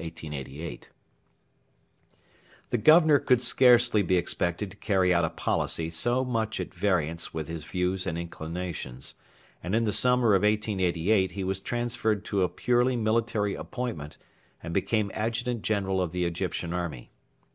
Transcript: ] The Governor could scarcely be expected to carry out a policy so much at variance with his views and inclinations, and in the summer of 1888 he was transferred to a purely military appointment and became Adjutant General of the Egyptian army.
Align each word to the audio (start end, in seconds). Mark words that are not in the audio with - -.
] - -
The 0.00 0.88
Governor 2.82 3.18
could 3.18 3.42
scarcely 3.42 4.00
be 4.00 4.16
expected 4.16 4.70
to 4.70 4.76
carry 4.78 5.12
out 5.12 5.26
a 5.26 5.28
policy 5.28 5.90
so 5.90 6.24
much 6.24 6.58
at 6.58 6.72
variance 6.72 7.34
with 7.34 7.48
his 7.48 7.66
views 7.66 8.06
and 8.06 8.16
inclinations, 8.16 9.14
and 9.62 9.74
in 9.74 9.84
the 9.84 9.92
summer 9.92 10.34
of 10.34 10.40
1888 10.40 11.32
he 11.32 11.44
was 11.44 11.60
transferred 11.60 12.24
to 12.24 12.42
a 12.42 12.48
purely 12.48 12.96
military 12.96 13.52
appointment 13.54 14.16
and 14.62 14.72
became 14.72 15.10
Adjutant 15.12 15.60
General 15.62 16.00
of 16.00 16.12
the 16.12 16.24
Egyptian 16.24 16.72
army. 16.72 17.10